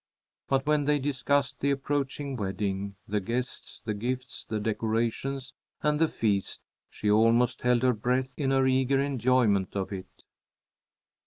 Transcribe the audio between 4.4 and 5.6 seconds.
the decorations,